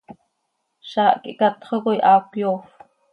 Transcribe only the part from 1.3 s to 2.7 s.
catxo coi haa cöyoofp.